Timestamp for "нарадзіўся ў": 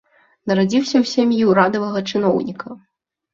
0.51-1.09